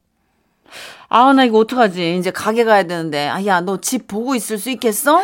아, 1.08 1.32
나 1.34 1.44
이거 1.44 1.58
어떡하지? 1.58 2.16
이제 2.16 2.30
가게 2.30 2.64
가야 2.64 2.84
되는데. 2.84 3.28
아, 3.28 3.44
야, 3.44 3.60
너 3.60 3.76
집 3.76 4.08
보고 4.08 4.34
있을 4.34 4.58
수 4.58 4.70
있겠어? 4.70 5.20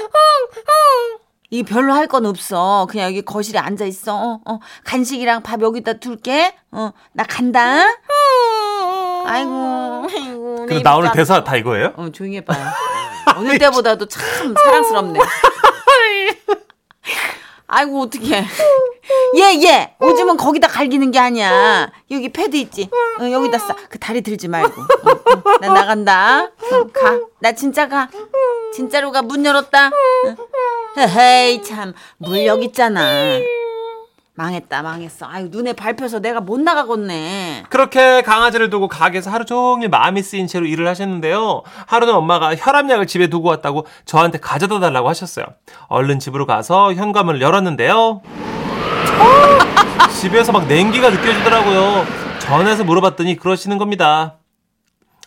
이 1.51 1.63
별로 1.63 1.95
할 1.95 2.07
건 2.09 2.27
없어. 2.27 2.87
그냥 2.91 3.07
여기 3.07 3.23
거실에 3.23 3.59
앉아 3.59 3.87
있어. 3.87 4.15
어, 4.15 4.41
어. 4.45 4.59
간식이랑 4.85 5.43
밥 5.43 5.63
여기다 5.63 5.95
둘게. 5.95 6.55
어, 6.73 6.93
나 7.13 7.25
간다. 7.25 7.85
아이고, 9.29 10.09
아이고. 10.11 10.57
내 10.61 10.67
근데 10.67 10.83
나 10.83 10.97
오늘 10.97 11.11
입 11.11 11.15
대사 11.15 11.45
다 11.45 11.57
이거예요? 11.57 11.93
어, 11.97 12.09
조용히 12.11 12.37
해봐요. 12.39 12.59
오늘 13.39 13.59
때보다도 13.59 14.07
참 14.07 14.55
사랑스럽네. 14.55 15.21
아이고, 17.71 18.01
어떡해. 18.01 18.47
얘, 19.37 19.63
얘! 19.63 19.95
오줌은 20.01 20.39
거기다 20.39 20.69
갈기는 20.69 21.11
게 21.11 21.19
아니야. 21.19 21.93
여기 22.11 22.33
패드 22.33 22.57
있지? 22.57 22.89
어, 23.21 23.31
여기다 23.31 23.59
싸. 23.59 23.77
그 23.91 23.99
다리 23.99 24.23
들지 24.23 24.49
말고. 24.49 24.81
어, 24.81 25.11
어, 25.11 25.59
나 25.61 25.69
나간다. 25.69 26.45
어, 26.45 26.87
가. 26.93 27.19
나 27.41 27.53
진짜 27.53 27.87
가. 27.87 28.09
진짜로 28.73 29.13
가. 29.13 29.21
문 29.21 29.45
열었다. 29.45 29.89
어. 29.89 29.91
헤이, 30.99 31.63
참. 31.63 31.93
물 32.17 32.47
여기 32.47 32.65
있잖아. 32.67 33.03
망했다, 34.43 34.83
망했어. 34.83 35.27
아유, 35.29 35.49
눈에 35.51 35.73
밟혀서 35.73 36.21
내가 36.21 36.41
못 36.41 36.61
나가겠네. 36.61 37.65
그렇게 37.71 38.23
강아지를 38.23 38.71
두고 38.71 38.87
가게에서 38.87 39.33
하루 39.33 39.45
종일 39.45 39.89
마음이 39.89 40.23
쓰인 40.23 40.47
채로 40.47 40.65
일을 40.65 40.87
하셨는데요. 40.87 41.63
하루는 41.87 42.15
엄마가 42.15 42.55
혈압약을 42.55 43.09
집에 43.09 43.27
두고 43.27 43.49
왔다고 43.49 43.89
저한테 44.05 44.39
가져다 44.39 44.79
달라고 44.79 45.09
하셨어요. 45.09 45.45
얼른 45.89 46.21
집으로 46.21 46.47
가서 46.47 46.95
현관문을 46.95 47.41
열었는데요. 47.41 48.23
어, 49.19 50.09
집에서 50.21 50.53
막 50.53 50.69
냉기가 50.69 51.11
느껴지더라고요. 51.11 52.07
전화해서 52.39 52.85
물어봤더니 52.85 53.39
그러시는 53.39 53.77
겁니다. 53.77 54.37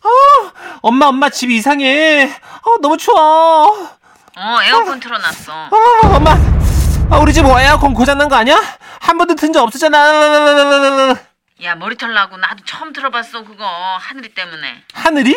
아, 0.04 0.52
엄마, 0.82 1.08
엄마 1.08 1.30
집 1.30 1.52
이상해. 1.52 2.30
아, 2.32 2.78
너무 2.82 2.96
추워. 2.96 3.18
어, 4.38 4.58
에어컨 4.66 5.02
틀어놨어. 5.02 5.52
아, 5.52 6.16
엄마, 6.16 6.38
아, 7.12 7.18
우리 7.20 7.34
집 7.34 7.46
에어컨 7.46 7.94
고장난 7.94 8.30
거 8.30 8.36
아니야? 8.36 8.60
한 9.02 9.18
번도 9.18 9.36
튼 9.36 9.52
적 9.52 9.64
없었잖아. 9.64 11.16
야, 11.64 11.76
머리털 11.76 12.14
나고 12.14 12.38
나도 12.38 12.64
처음 12.66 12.94
들어봤어, 12.94 13.44
그거. 13.44 13.66
하늘이 14.00 14.30
때문에. 14.34 14.84
하늘이? 14.94 15.36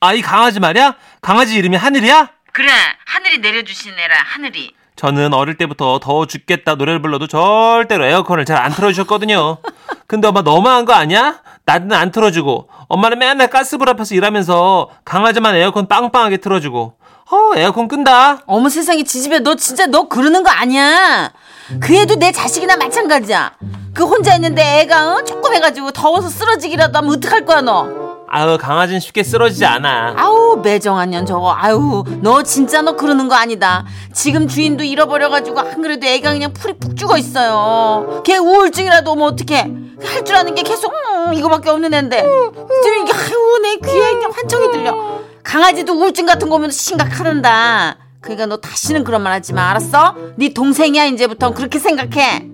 아, 0.00 0.12
이 0.14 0.22
강아지 0.22 0.60
말이야? 0.60 0.94
강아지 1.20 1.56
이름이 1.56 1.76
하늘이야? 1.76 2.30
그래, 2.52 2.72
하늘이 3.06 3.38
내려주신 3.38 3.92
애라, 3.98 4.16
하늘이. 4.24 4.74
저는 4.96 5.34
어릴 5.34 5.56
때부터 5.56 5.98
더워 6.00 6.26
죽겠다 6.26 6.76
노래를 6.76 7.02
불러도 7.02 7.26
절대로 7.26 8.06
에어컨을 8.06 8.44
잘 8.44 8.58
안 8.58 8.72
틀어주셨거든요. 8.72 9.58
근데 10.06 10.28
엄마 10.28 10.42
너무한 10.42 10.84
거 10.84 10.92
아니야? 10.94 11.42
나는 11.66 11.92
안 11.92 12.12
틀어주고 12.12 12.68
엄마는 12.88 13.18
맨날 13.18 13.48
가스불 13.50 13.88
앞에서 13.90 14.14
일하면서 14.14 14.90
강아지만 15.04 15.56
에어컨 15.56 15.88
빵빵하게 15.88 16.36
틀어주고 16.36 16.96
어 17.30 17.52
에어컨 17.56 17.88
끈다. 17.88 18.40
어머 18.46 18.68
세상에 18.68 19.02
지집애 19.02 19.38
너 19.40 19.54
진짜 19.54 19.86
너 19.86 20.08
그러는 20.08 20.42
거 20.42 20.50
아니야. 20.50 21.32
그 21.80 21.94
애도 21.94 22.16
내 22.16 22.30
자식이나 22.32 22.76
마찬가지야. 22.76 23.52
그 23.94 24.04
혼자 24.04 24.34
있는데 24.34 24.80
애가 24.80 25.14
어? 25.14 25.24
조금 25.24 25.54
해가지고 25.54 25.92
더워서 25.92 26.28
쓰러지기라도 26.28 26.98
하면 26.98 27.12
어떡할 27.16 27.46
거야 27.46 27.60
너. 27.62 28.04
아유 28.28 28.58
강아지는 28.60 29.00
쉽게 29.00 29.22
쓰러지지 29.22 29.64
않아. 29.64 30.14
아우 30.18 30.56
매정한 30.62 31.10
년 31.10 31.24
저거. 31.24 31.54
아유 31.56 32.04
너 32.20 32.42
진짜 32.42 32.82
너 32.82 32.92
그러는 32.96 33.28
거 33.28 33.34
아니다. 33.36 33.86
지금 34.12 34.46
주인도 34.46 34.84
잃어버려가지고 34.84 35.60
안 35.60 35.80
그래도 35.80 36.06
애가 36.06 36.32
그냥 36.32 36.52
풀이 36.52 36.74
푹 36.74 36.94
죽어 36.96 37.16
있어요. 37.16 38.22
걔 38.24 38.36
우울증이라도 38.36 39.12
오면 39.12 39.28
어떡해. 39.32 39.70
할 40.04 40.24
줄 40.24 40.36
아는 40.36 40.54
게 40.54 40.62
계속 40.62 40.92
음, 40.92 41.32
이거밖에 41.32 41.70
없는 41.70 41.94
애인데. 41.94 42.18
지금 42.82 42.98
이게 43.02 43.12
아유 43.14 43.58
내 43.62 43.76
귀에 43.76 44.10
그냥 44.12 44.30
환청이 44.34 44.70
들려. 44.72 44.94
강아지도 45.44 45.92
우울증 45.92 46.26
같은 46.26 46.48
거 46.48 46.56
오면 46.56 46.70
심각하단다. 46.70 47.96
그러니까 48.20 48.46
너 48.46 48.56
다시는 48.56 49.04
그런 49.04 49.22
말 49.22 49.32
하지 49.34 49.52
마 49.52 49.70
알았어? 49.70 50.16
네 50.36 50.52
동생이야 50.52 51.04
이제부터 51.06 51.52
그렇게 51.52 51.78
생각해. 51.78 52.48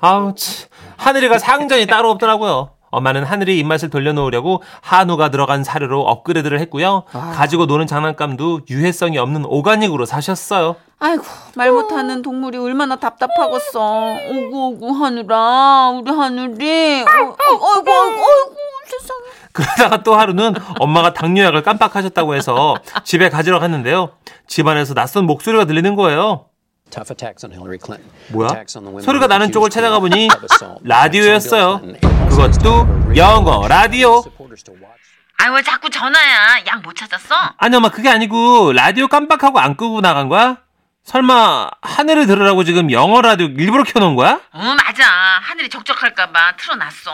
아우 0.00 0.34
치. 0.34 0.66
하늘이가 0.96 1.38
상전이 1.38 1.86
따로 1.86 2.10
없더라고요. 2.10 2.70
엄마는 2.90 3.24
하늘이 3.24 3.58
입맛을 3.58 3.88
돌려놓으려고 3.90 4.62
한우가 4.82 5.30
들어간 5.30 5.64
사료로 5.64 6.02
업그레이드를 6.02 6.60
했고요. 6.60 7.04
가지고 7.12 7.66
노는 7.66 7.86
장난감도 7.86 8.62
유해성이 8.68 9.18
없는 9.18 9.44
오가닉으로 9.46 10.04
사셨어요. 10.04 10.76
아이고 10.98 11.24
말 11.54 11.72
못하는 11.72 12.22
동물이 12.22 12.58
얼마나 12.58 12.96
답답하겠어. 12.96 14.14
오구 14.30 14.66
오구 14.74 14.90
하늘아 14.92 15.90
우리 15.90 16.10
하늘이. 16.10 17.02
어, 17.02 17.04
어, 17.04 17.76
어이구 17.76 17.90
어이구 17.90 17.90
어이구 17.90 18.56
세상에. 18.86 19.31
그러다가 19.52 20.02
또 20.02 20.14
하루는 20.16 20.54
엄마가 20.78 21.12
당뇨약을 21.12 21.62
깜빡하셨다고 21.62 22.34
해서 22.34 22.76
집에 23.04 23.28
가지러 23.28 23.58
갔는데요. 23.58 24.12
집안에서 24.46 24.94
낯선 24.94 25.24
목소리가 25.26 25.64
들리는 25.66 25.94
거예요. 25.94 26.46
뭐야? 28.32 28.48
소리가 29.02 29.26
나는 29.26 29.50
쪽을 29.52 29.70
찾아가 29.70 29.98
보니 30.00 30.28
라디오였어요. 30.82 31.80
그것도 32.28 33.14
영어 33.16 33.66
라디오. 33.68 34.22
아유 35.38 35.52
왜 35.54 35.62
자꾸 35.62 35.90
전화야? 35.90 36.64
양 36.66 36.82
못 36.82 36.94
찾았어? 36.94 37.34
아니 37.58 37.74
엄마 37.76 37.88
그게 37.88 38.08
아니고 38.08 38.72
라디오 38.72 39.08
깜빡하고 39.08 39.58
안 39.58 39.76
끄고 39.76 40.00
나간 40.00 40.28
거야? 40.28 40.58
설마 41.04 41.68
하늘을 41.82 42.26
들으라고 42.26 42.62
지금 42.62 42.92
영어 42.92 43.20
라디오 43.22 43.48
일부러 43.48 43.82
켜놓은 43.82 44.14
거야? 44.14 44.40
어 44.52 44.74
맞아 44.76 45.04
하늘이 45.42 45.68
적적할까봐 45.68 46.56
틀어놨어. 46.56 47.10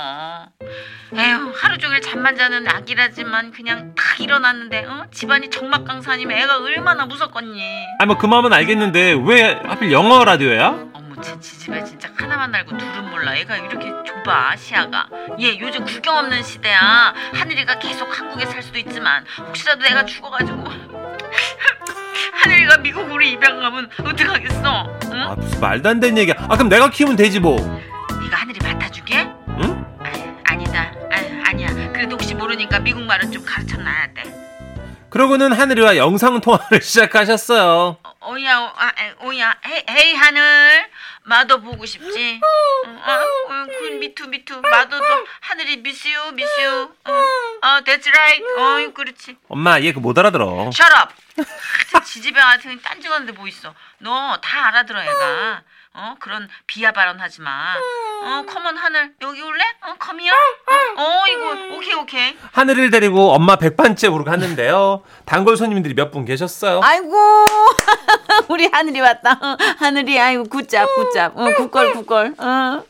에휴 1.16 1.52
하루 1.57 1.78
종일 1.78 2.02
잠만 2.02 2.37
자는 2.37 2.68
아기라지만 2.68 3.50
그냥 3.50 3.95
탁 3.95 4.21
일어났는데 4.21 4.85
어? 4.85 5.07
집안이 5.11 5.49
정막강산이면 5.50 6.37
애가 6.37 6.59
얼마나 6.59 7.07
무섭겠니? 7.07 7.87
아니 7.99 8.07
뭐 8.07 8.18
그 8.18 8.26
마음은 8.26 8.52
알겠는데 8.52 9.16
왜 9.25 9.54
하필 9.64 9.90
영어 9.90 10.23
라디오야? 10.23 10.68
어머 10.92 11.21
쟤 11.23 11.40
지집애 11.40 11.83
진짜 11.85 12.11
하나만 12.14 12.54
알고 12.54 12.76
둘은 12.76 13.11
몰라 13.11 13.35
애가 13.37 13.57
이렇게 13.57 13.87
좁아 14.07 14.54
시야가 14.57 15.09
얘 15.40 15.59
요즘 15.59 15.85
구경 15.87 16.18
없는 16.18 16.42
시대야 16.42 17.14
하늘이가 17.33 17.78
계속 17.78 18.07
한국에 18.18 18.45
살 18.45 18.62
수도 18.62 18.78
있지만 18.80 19.25
혹시라도 19.38 19.87
애가 19.87 20.04
죽어가지고 20.04 20.64
하늘이가 22.32 22.78
미국으로 22.78 23.22
입양 23.22 23.60
가면 23.60 23.90
어떡하겠어 23.98 24.98
응? 25.12 25.22
아 25.22 25.34
무슨 25.37 25.60
말도 25.60 25.88
안 25.88 26.00
되는 26.00 26.18
얘기야. 26.18 26.34
아 26.38 26.56
그럼 26.56 26.68
내가 26.68 26.90
키우면 26.90 27.16
되지 27.16 27.40
뭐. 27.40 27.56
네가 28.22 28.37
하늘이 28.37 28.58
맡아주게? 28.62 29.18
응? 29.48 29.84
아, 30.00 30.52
아니다 30.52 30.92
아, 31.10 31.48
아니야 31.50 31.68
그래도 31.92 32.12
혹시 32.14 32.34
모르니까 32.34 32.78
미국 32.80 33.02
말은 33.04 33.30
좀 33.32 33.44
가르쳐 33.44 33.76
놔야 33.76 34.08
돼 34.14 34.22
그러고는 35.10 35.52
하늘이와 35.52 35.96
영상 35.96 36.40
통화를 36.40 36.80
시작하셨어요. 36.82 37.96
어, 38.02 38.30
오야 38.30 38.58
오, 38.60 38.64
아, 38.76 38.88
에, 39.00 39.14
오야 39.26 39.54
hey, 39.66 39.83
hey 39.88 40.14
하늘 40.14 40.87
마도 41.28 41.61
보고 41.61 41.85
싶지? 41.85 42.40
어, 42.42 42.88
아, 43.04 43.23
어, 43.23 43.66
그 43.66 43.85
me 44.00 44.12
too 44.12 44.28
me 44.28 44.39
too. 44.39 44.61
마도도 44.62 45.04
하늘이 45.40 45.76
miss 45.78 46.33
you 46.33 46.50
miss 46.50 46.73
you 46.73 46.90
어, 47.04 47.12
어 47.12 47.80
that's 47.85 48.06
right. 48.08 48.44
어 48.56 48.92
그렇지. 48.94 49.37
엄마 49.49 49.80
얘 49.80 49.92
그 49.92 50.00
못 50.00 50.16
알아들어. 50.18 50.70
shut 50.73 50.92
up. 50.94 51.12
지지배 52.04 52.40
같은 52.40 52.80
딴지건데 52.80 53.32
뭐 53.32 53.47
있어? 53.47 53.75
너 53.99 54.38
다 54.40 54.68
알아들어 54.68 55.02
애가 55.02 55.62
어 55.95 56.14
그런 56.21 56.49
비하 56.66 56.92
발언 56.92 57.18
하지 57.18 57.40
마 57.40 57.76
어 58.21 58.45
come 58.47 58.66
on 58.66 58.76
하늘 58.76 59.14
여기 59.23 59.40
올래 59.42 59.62
어 59.83 59.95
come 59.99 60.15
here 60.15 60.33
어 60.97 61.23
이거 61.30 61.76
오케이 61.76 61.95
오케이 61.95 62.37
하늘을 62.52 62.90
데리고 62.90 63.30
엄마 63.33 63.57
백반째 63.57 64.11
보러 64.11 64.25
갔는데요. 64.25 65.02
단골 65.25 65.57
손님들이 65.57 65.95
몇 65.95 66.11
분 66.11 66.25
계셨어요. 66.25 66.80
아이고 66.83 67.12
우리 68.49 68.66
하늘이 68.66 69.00
왔다. 69.00 69.38
하늘이 69.78 70.18
아이고 70.18 70.45
굿잡 70.45 70.88
굿잡. 70.97 71.37
어, 71.38 71.50
굿걸 71.57 71.92
굿걸. 71.92 72.35
어. 72.38 72.85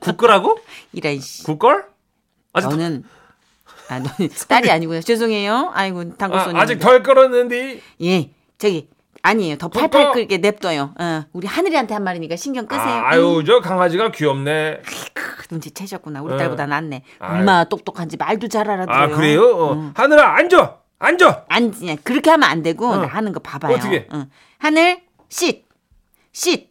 국거라고? 0.00 0.58
이런 0.92 1.20
씨. 1.20 1.42
국걸? 1.44 1.84
아직 2.54 2.68
너는 2.68 3.04
아 3.88 3.98
너는 3.98 4.30
딸이 4.48 4.70
아니고요. 4.70 5.00
죄송해요. 5.02 5.70
아이고 5.74 6.16
단골 6.16 6.40
아, 6.40 6.44
손님. 6.44 6.60
아 6.60 6.66
직 6.66 6.78
덜 6.78 7.02
끓었는데. 7.02 7.80
예 8.02 8.30
저기 8.58 8.88
아니에요. 9.26 9.56
더? 9.58 9.68
팔팔 9.68 10.12
끓게 10.12 10.38
냅둬요. 10.38 10.94
어, 10.98 11.24
우리 11.32 11.46
하늘이한테 11.46 11.94
한 11.94 12.04
말이니까 12.04 12.36
신경 12.36 12.66
끄세요. 12.66 12.84
아, 12.84 13.10
아유 13.10 13.42
저 13.46 13.60
강아지가 13.60 14.12
귀엽네. 14.12 14.82
크, 15.14 15.46
눈치채셨구나. 15.50 16.22
우리 16.22 16.34
어. 16.34 16.36
딸보다 16.36 16.66
낫네. 16.66 17.02
아유. 17.18 17.38
얼마나 17.38 17.64
똑똑한지 17.64 18.16
말도 18.16 18.48
잘 18.48 18.70
알아들어요. 18.70 19.02
아 19.02 19.08
그래요? 19.08 19.56
어. 19.56 19.92
하늘아 19.94 20.36
앉아, 20.36 20.78
앉아. 20.98 21.44
안 21.48 21.72
그렇게 22.04 22.30
하면 22.30 22.48
안 22.48 22.62
되고 22.62 22.86
어. 22.88 22.96
나 22.98 23.06
하는 23.06 23.32
거 23.32 23.40
봐봐요. 23.40 23.74
어떻게? 23.74 24.06
응. 24.12 24.30
하늘 24.58 25.02
sit 25.28 25.64
sit. 26.32 26.68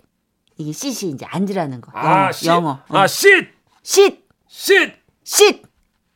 이게 0.57 0.71
sit이 0.71 1.11
이제 1.11 1.25
앉으라는 1.29 1.81
거. 1.81 1.91
영어. 1.93 2.07
아 2.07 2.31
씨. 2.31 2.47
영어. 2.47 2.69
어. 2.87 2.97
아 2.97 3.07
쉿, 3.07 3.49
쉿 3.83 4.23
쉿. 4.47 4.93
쉿. 5.25 5.61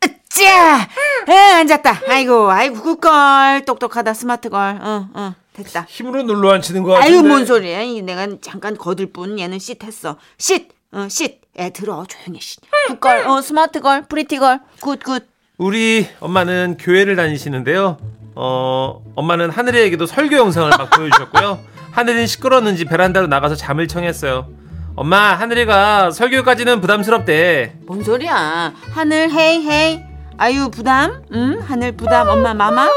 으짜. 0.01 0.87
에, 1.27 1.33
앉았다. 1.55 2.03
아이고, 2.07 2.49
아이고, 2.49 2.81
good 2.81 3.19
girl. 3.19 3.65
똑똑하다, 3.65 4.13
smart 4.13 4.46
girl. 4.46 4.79
응, 4.81 5.09
응, 5.15 5.35
됐다. 5.53 5.85
힘으로 5.89 6.23
눌러 6.23 6.51
앉히는 6.53 6.83
거 6.83 6.91
같은데. 6.93 7.13
아유, 7.13 7.23
뭔 7.23 7.45
소리야. 7.45 7.81
이 7.81 8.01
내가 8.01 8.27
잠깐 8.41 8.77
거들 8.77 9.07
뿐. 9.11 9.39
얘는 9.39 9.57
쉿 9.59 9.83
했어. 9.83 10.17
쉿. 10.37 10.67
어, 10.91 11.07
쉿. 11.09 11.39
애 11.57 11.71
들어. 11.71 12.05
조용히 12.07 12.39
쉿. 12.39 12.61
good 12.87 13.05
girl. 13.05 13.27
어, 13.27 13.41
smart 13.41 13.72
girl. 13.72 14.03
pretty 14.03 14.34
girl. 14.34 14.59
good, 14.81 14.99
good. 15.03 15.27
우리 15.57 16.07
엄마는 16.21 16.77
교회를 16.79 17.15
다니시는데요. 17.15 17.97
어, 18.35 19.03
엄마는 19.15 19.49
하늘이에게도 19.49 20.05
설교 20.05 20.37
영상을 20.37 20.69
막 20.69 20.89
보여주셨고요. 20.91 21.59
하늘이는 21.91 22.27
시끄러웠는지 22.27 22.85
베란다로 22.85 23.27
나가서 23.27 23.55
잠을 23.55 23.87
청했어요. 23.87 24.47
엄마, 24.95 25.33
하늘이가 25.35 26.11
설교까지는 26.11 26.79
부담스럽대. 26.81 27.73
뭔 27.85 28.03
소리야. 28.03 28.73
하늘, 28.91 29.31
hey, 29.31 29.65
hey. 29.67 30.01
아유, 30.37 30.69
부담? 30.71 31.23
응? 31.33 31.59
하늘 31.65 31.91
부담. 31.93 32.29
엄마, 32.29 32.53
mama? 32.53 32.89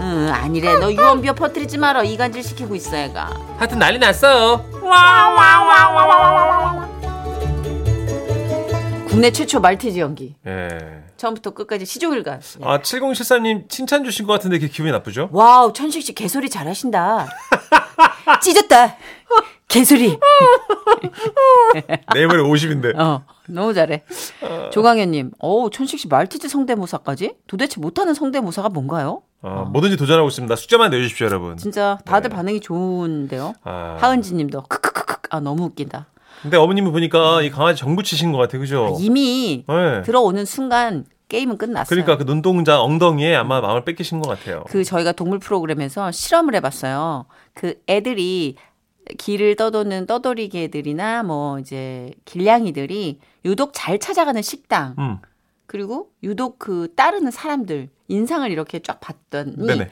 응, 0.00 0.30
아니래. 0.32 0.78
너 0.78 0.90
유언비어 0.92 1.34
퍼뜨리지 1.34 1.78
마라. 1.78 2.02
이간질 2.02 2.42
시키고 2.42 2.74
있어, 2.74 2.96
애가. 2.96 3.30
하여튼 3.58 3.78
난리 3.78 3.98
났어요. 3.98 4.64
국내 9.08 9.30
최초 9.30 9.60
말티즈 9.60 9.98
연기. 9.98 10.36
예. 10.46 10.78
처음부터 11.16 11.50
끝까지 11.50 11.84
시종일관. 11.84 12.40
아, 12.62 12.78
7073님 12.78 13.68
칭찬 13.68 14.04
주신 14.04 14.26
것 14.26 14.32
같은데 14.32 14.58
기분이 14.58 14.90
나쁘죠? 14.92 15.28
wow, 15.32 15.72
천식 15.72 16.02
씨 16.02 16.14
개소리 16.14 16.48
잘하신다. 16.48 17.26
찢었다. 18.40 18.96
개소리. 19.68 20.18
네이버에 22.14 22.38
50인데. 22.38 22.98
어, 22.98 23.22
너무 23.48 23.74
잘해. 23.74 24.04
조강현님, 24.72 25.32
어우, 25.38 25.70
천식 25.70 25.98
씨 26.00 26.08
말티즈 26.08 26.48
성대모사까지? 26.48 27.34
도대체 27.46 27.80
못하는 27.80 28.14
성대모사가 28.14 28.70
뭔가요? 28.70 29.22
어, 29.42 29.68
뭐든지 29.72 29.96
도전하고 29.96 30.28
있습니다. 30.28 30.54
숫자만 30.56 30.90
내주십시오, 30.90 31.26
여러분. 31.26 31.56
진짜 31.56 31.98
다들 32.04 32.30
네. 32.30 32.36
반응이 32.36 32.60
좋은데요. 32.60 33.54
아. 33.64 33.96
하은지님도 34.00 34.62
크크크크. 34.68 35.28
아 35.30 35.40
너무 35.40 35.64
웃긴다. 35.64 36.06
근데 36.42 36.56
어머님이 36.56 36.90
보니까 36.90 37.42
이 37.42 37.50
강아지 37.50 37.78
정부 37.78 38.02
치신 38.02 38.32
것 38.32 38.38
같아, 38.38 38.58
그죠? 38.58 38.96
이미 39.00 39.64
네. 39.68 40.02
들어오는 40.02 40.44
순간 40.44 41.04
게임은 41.28 41.58
끝났어요. 41.58 41.88
그러니까 41.88 42.16
그 42.16 42.24
눈동자 42.24 42.82
엉덩이에 42.82 43.36
아마 43.36 43.60
마음을 43.60 43.84
뺏기신 43.84 44.20
것 44.20 44.28
같아요. 44.28 44.64
그 44.68 44.82
저희가 44.84 45.12
동물 45.12 45.38
프로그램에서 45.38 46.10
실험을 46.10 46.54
해봤어요. 46.56 47.26
그 47.54 47.74
애들이 47.88 48.56
길을 49.18 49.56
떠도는 49.56 50.06
떠돌이개 50.06 50.64
애들이나 50.64 51.22
뭐 51.22 51.58
이제 51.58 52.10
길냥이들이 52.24 53.18
유독 53.44 53.70
잘 53.72 53.98
찾아가는 53.98 54.40
식당 54.42 54.94
음, 54.98 55.18
그리고 55.70 56.08
유독 56.24 56.58
그 56.58 56.92
따르는 56.96 57.30
사람들 57.30 57.90
인상을 58.08 58.50
이렇게 58.50 58.80
쫙 58.80 58.98
봤더니 58.98 59.54
네네. 59.56 59.88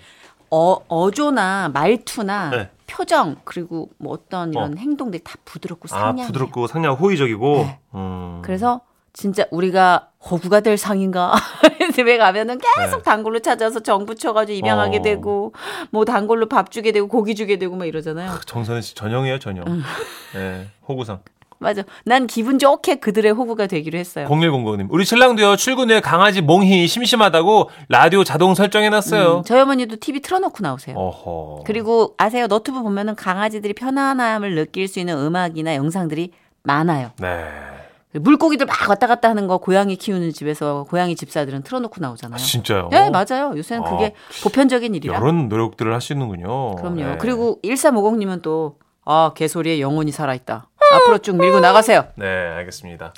어, 0.51 0.77
어조나 0.89 1.71
말투나 1.73 2.51
네. 2.51 2.71
표정 2.89 3.37
그리고 3.45 3.89
뭐 3.97 4.13
어떤 4.13 4.51
이런 4.51 4.73
어. 4.73 4.77
행동들이 4.77 5.23
다 5.23 5.37
부드럽고 5.45 5.87
아, 5.93 5.99
상냥해요. 6.01 6.27
부드럽고 6.27 6.67
상냥 6.67 6.95
호의적이고. 6.95 7.57
네. 7.59 7.79
음. 7.95 8.43
그래서 8.43 8.81
진짜 9.13 9.45
우리가 9.53 10.11
호구가 10.29 10.63
될 10.63 10.77
상인가 10.77 11.33
집에 11.95 12.19
가면은 12.19 12.59
계속 12.59 12.97
네. 12.97 13.03
단골로 13.05 13.39
찾아서 13.39 13.79
정 13.79 14.05
붙여가지고 14.05 14.59
입양하게 14.59 14.99
어. 14.99 15.03
되고 15.03 15.55
뭐 15.91 16.05
단골로 16.05 16.49
밥 16.49 16.73
주게 16.73 16.91
되고 16.91 17.07
고기 17.07 17.37
주게 17.37 17.57
되고 17.57 17.77
막 17.77 17.87
이러잖아요. 17.87 18.41
정선은 18.47 18.83
씨 18.83 18.97
전형이에요, 18.97 19.39
전형. 19.39 19.65
음. 19.69 19.85
네, 20.35 20.67
호구상. 20.89 21.21
맞아. 21.59 21.83
난 22.05 22.27
기분 22.27 22.59
좋게 22.59 22.97
그들의 22.97 23.33
호구가 23.33 23.67
되기로 23.67 23.99
했어요. 23.99 24.27
0100님. 24.29 24.87
우리 24.91 25.05
신랑도요, 25.05 25.57
출근 25.57 25.91
후에 25.91 26.01
강아지 26.01 26.41
몽희 26.41 26.87
심심하다고 26.87 27.71
라디오 27.89 28.25
자동 28.25 28.55
설정해놨어요. 28.55 29.39
음, 29.39 29.43
저희 29.45 29.61
어머니도 29.61 29.97
TV 30.01 30.21
틀어놓고 30.21 30.59
나오세요. 30.61 30.97
어허. 30.97 31.65
그리고 31.67 32.15
아세요? 32.17 32.47
너튜브 32.47 32.83
보면은 32.83 33.15
강아지들이 33.17 33.75
편안함을 33.75 34.55
느낄 34.55 34.89
수 34.89 35.01
있는 35.01 35.19
음악이나 35.19 35.75
영상들이 35.75 36.31
많아요. 36.63 37.11
네. 37.19 37.45
물고기들 38.13 38.67
막 38.67 38.89
왔다 38.89 39.07
갔다 39.07 39.29
하는 39.29 39.47
거 39.47 39.59
고양이 39.59 39.97
키우는 39.97 40.33
집에서 40.33 40.87
고양이 40.89 41.15
집사들은 41.15 41.63
틀어놓고 41.63 41.97
나오잖아요. 42.01 42.37
아, 42.37 42.39
진짜요? 42.39 42.89
네, 42.91 43.11
맞아요. 43.11 43.53
요새는 43.55 43.85
아, 43.87 43.91
그게 43.91 44.15
보편적인 44.43 44.95
일이라. 44.95 45.19
이런 45.19 45.49
노력들을 45.49 45.93
하시는군요. 45.95 46.77
그럼요. 46.77 46.97
네. 47.03 47.17
그리고 47.19 47.59
1350님은 47.63 48.41
또, 48.43 48.77
아, 49.05 49.33
개소리에 49.35 49.81
영혼이 49.81 50.11
살아있다. 50.11 50.69
앞으로 50.93 51.19
쭉 51.19 51.37
밀고 51.37 51.61
나가세요. 51.61 52.07
네, 52.17 52.27
알겠습니다. 52.27 53.13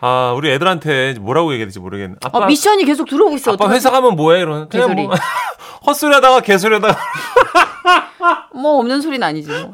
아, 0.00 0.32
우리 0.36 0.50
애들한테 0.52 1.14
뭐라고 1.20 1.50
얘기해야 1.52 1.66
될지 1.66 1.80
모르겠네. 1.80 2.16
아빠, 2.22 2.38
어, 2.38 2.46
미션이 2.46 2.84
계속 2.84 3.08
들어오고 3.08 3.36
있어. 3.36 3.52
아빠 3.52 3.64
어떡하지? 3.64 3.74
회사 3.76 3.90
가면 3.90 4.16
뭐해? 4.16 4.44
그냥 4.44 4.68
개소리. 4.68 5.06
뭐 5.06 5.14
헛소리 5.86 6.14
하다가 6.14 6.40
개소리 6.40 6.74
하다가 6.74 6.98
뭐 8.54 8.78
없는 8.78 9.00
소리는 9.00 9.26
아니지. 9.26 9.50
뭐. 9.50 9.70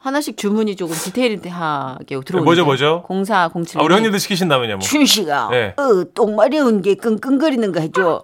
하나씩 0.00 0.36
주문이 0.36 0.76
조금 0.76 0.94
디테일하게 0.94 2.20
들어오는 2.24 2.44
뭐죠, 2.44 2.64
뭐죠? 2.64 3.04
0407. 3.08 3.80
아, 3.80 3.84
우리 3.84 3.92
형님들 3.94 4.20
시키신다면요, 4.20 4.76
뭐. 4.76 4.80
춘 4.80 5.04
씨가 5.04 5.48
네. 5.50 5.74
어, 5.76 6.04
똥 6.14 6.36
마려운 6.36 6.80
게 6.80 6.94
끙끙거리는 6.94 7.72
거 7.72 7.80
해줘. 7.80 8.22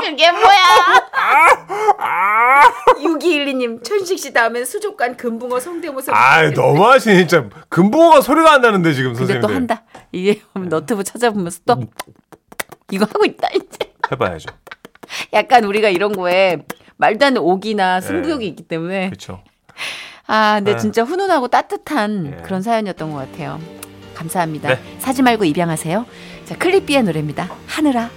그게 0.00 0.30
뭐야? 0.30 0.46
6212님 3.02 3.84
천식 3.84 4.18
씨 4.18 4.32
다음엔 4.32 4.64
수족관 4.64 5.16
금붕어 5.16 5.60
성대모사. 5.60 6.12
아, 6.14 6.50
너무하시네, 6.50 7.16
진짜. 7.18 7.48
금붕어가 7.68 8.20
소리가 8.20 8.54
안 8.54 8.60
나는데, 8.60 8.92
지금 8.92 9.12
근데 9.12 9.18
선생님들. 9.20 9.48
또 9.48 9.54
한다. 9.54 9.82
이게 10.12 10.42
너트브 10.54 11.04
찾아보면서 11.04 11.60
또 11.66 11.80
이거 12.90 13.04
하고 13.04 13.24
있다 13.24 13.48
이제. 13.54 13.92
해봐야죠. 14.10 14.48
약간 15.32 15.64
우리가 15.64 15.88
이런 15.88 16.12
거에 16.12 16.58
말도 16.96 17.24
안 17.26 17.34
되는 17.34 17.42
오기나 17.46 18.00
승부욕이 18.00 18.46
있기 18.48 18.62
때문에 18.64 19.06
그렇죠. 19.08 19.42
아 20.26 20.54
근데 20.56 20.72
네. 20.72 20.78
진짜 20.78 21.02
훈훈하고 21.02 21.48
따뜻한 21.48 22.34
예. 22.38 22.42
그런 22.42 22.62
사연이었던 22.62 23.10
것 23.12 23.18
같아요. 23.18 23.58
감사합니다. 24.14 24.68
네. 24.68 24.96
사지 24.98 25.22
말고 25.22 25.44
입양하세요. 25.44 26.06
자 26.44 26.56
클립비의 26.58 27.02
노래입니다. 27.04 27.48
하늘아. 27.66 28.10